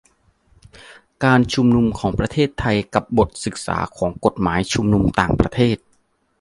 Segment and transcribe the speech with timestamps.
[1.23, 5.77] การชุมนุมของประเทศไทยกับบทศึกษาของกฎหมายชุมนุมต่างประเทศ